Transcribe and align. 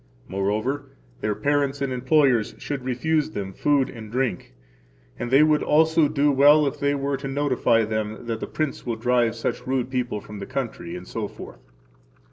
Moreover, 0.27 0.85
their 1.19 1.35
parents 1.35 1.79
and 1.79 1.93
employers 1.93 2.55
should 2.57 2.83
refuse 2.83 3.29
them 3.29 3.53
food 3.53 3.87
and 3.87 4.11
drink, 4.11 4.55
and 5.19 5.29
[they 5.29 5.43
would 5.43 5.61
also 5.61 6.07
do 6.07 6.31
well 6.31 6.65
if 6.65 6.79
they 6.79 6.95
were 6.95 7.17
to] 7.17 7.27
notify 7.27 7.83
them 7.85 8.25
that 8.25 8.39
the 8.39 8.47
prince 8.47 8.83
will 8.83 8.95
drive 8.95 9.35
such 9.35 9.67
rude 9.67 9.91
people 9.91 10.19
from 10.19 10.39
the 10.39 10.47
country, 10.47 10.97
etc. 10.97 11.59